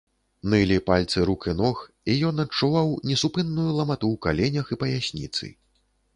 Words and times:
Нылі 0.51 0.77
пальцы 0.87 1.25
рук 1.29 1.45
і 1.53 1.53
ног, 1.59 1.83
і 2.13 2.15
ён 2.31 2.43
адчуваў 2.45 2.89
несупынную 3.11 3.67
ламату 3.77 4.07
ў 4.13 4.17
каленях 4.29 4.65
і 4.75 4.81
паясніцы. 4.87 5.55